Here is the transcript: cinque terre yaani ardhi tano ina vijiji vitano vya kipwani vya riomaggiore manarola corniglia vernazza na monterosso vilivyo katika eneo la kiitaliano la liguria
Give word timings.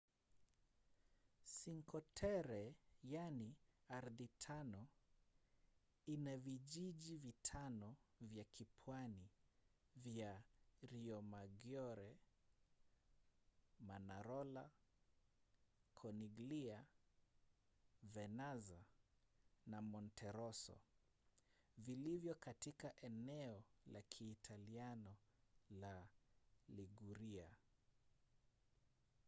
cinque 1.55 1.99
terre 2.19 2.61
yaani 3.13 3.49
ardhi 3.97 4.27
tano 4.27 4.87
ina 6.13 6.37
vijiji 6.37 7.17
vitano 7.17 7.95
vya 8.21 8.43
kipwani 8.43 9.29
vya 9.95 10.43
riomaggiore 10.81 12.17
manarola 13.79 14.63
corniglia 15.93 16.79
vernazza 18.13 18.81
na 19.67 19.81
monterosso 19.81 20.77
vilivyo 21.77 22.35
katika 22.35 23.01
eneo 23.01 23.63
la 23.85 24.01
kiitaliano 24.01 25.15
la 25.69 26.07
liguria 26.67 27.55